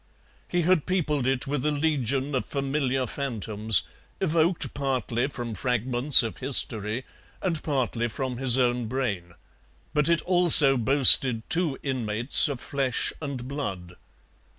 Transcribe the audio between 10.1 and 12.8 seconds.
also boasted two inmates of